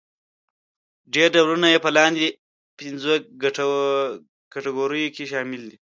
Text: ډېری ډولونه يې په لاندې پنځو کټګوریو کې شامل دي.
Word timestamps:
ډېری 1.13 1.33
ډولونه 1.35 1.67
يې 1.73 1.79
په 1.85 1.89
لاندې 1.97 2.27
پنځو 2.79 3.13
کټګوریو 4.51 5.13
کې 5.15 5.23
شامل 5.31 5.61
دي. 5.69 5.77